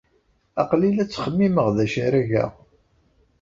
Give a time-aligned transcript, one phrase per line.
[0.61, 2.51] Aql-i la ttxemmimeɣ d acu ara geɣ.